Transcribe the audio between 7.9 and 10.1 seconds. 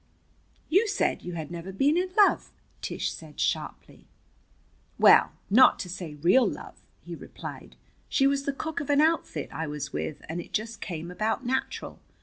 "She was the cook of an outfit I was